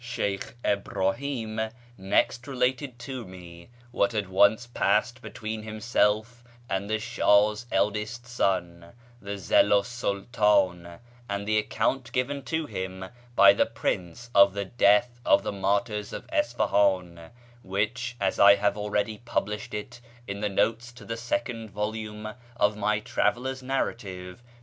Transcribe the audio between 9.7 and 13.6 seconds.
's Sultan, and the account given to him by